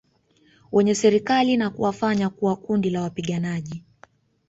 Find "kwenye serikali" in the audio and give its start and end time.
0.71-1.57